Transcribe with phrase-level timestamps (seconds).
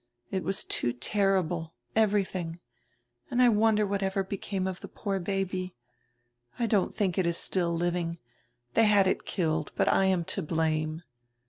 [0.31, 1.75] It was too terrible.
[1.95, 2.57] Everything.
[3.29, 5.75] And I wonder what ever became of die poor baby?
[6.57, 8.17] I don't diink it is still living;
[8.75, 11.03] diey had it killed, but I am to blame."